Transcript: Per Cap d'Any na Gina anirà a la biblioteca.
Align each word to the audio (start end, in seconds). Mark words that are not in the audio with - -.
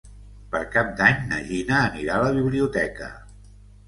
Per 0.53 0.59
Cap 0.75 0.87
d'Any 1.01 1.19
na 1.33 1.37
Gina 1.49 1.75
anirà 1.89 2.15
a 2.15 2.23
la 2.23 2.31
biblioteca. 2.39 3.11